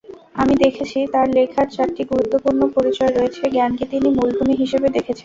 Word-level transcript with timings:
আমি 0.35 0.53
দেখেছি, 0.63 0.99
তাঁর 1.13 1.27
লেখার 1.35 1.67
চারটি 1.71 2.03
গুরুত্বপূর্ণ 2.11 2.61
পরিচয় 2.75 3.11
রয়েছে—জ্ঞানকে 3.11 3.85
তিনি 3.93 4.07
মূলভূমি 4.17 4.55
হিসেবে 4.61 4.87
দেখেছেন। 4.89 5.17